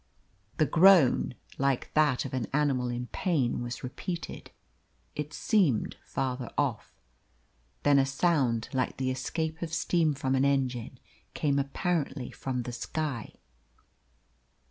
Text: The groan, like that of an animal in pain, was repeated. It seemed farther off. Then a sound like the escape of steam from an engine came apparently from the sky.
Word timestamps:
The 0.57 0.65
groan, 0.65 1.35
like 1.59 1.93
that 1.93 2.25
of 2.25 2.33
an 2.33 2.47
animal 2.53 2.87
in 2.89 3.05
pain, 3.11 3.61
was 3.61 3.83
repeated. 3.83 4.49
It 5.15 5.31
seemed 5.31 5.95
farther 6.03 6.51
off. 6.57 6.91
Then 7.83 7.99
a 7.99 8.05
sound 8.07 8.69
like 8.73 8.97
the 8.97 9.11
escape 9.11 9.61
of 9.61 9.71
steam 9.71 10.15
from 10.15 10.33
an 10.33 10.43
engine 10.43 10.97
came 11.35 11.59
apparently 11.59 12.31
from 12.31 12.63
the 12.63 12.71
sky. 12.73 13.35